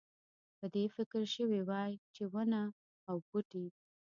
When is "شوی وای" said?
1.35-1.91